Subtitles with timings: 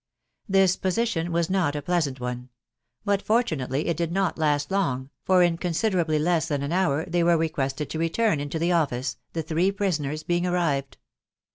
[0.49, 2.49] This position was not a pleasant one;
[3.05, 7.05] but fortunately it did not last long, for in con siderably less than an hour
[7.05, 10.97] they were requested to return into' the office, the three prisoners being arrived.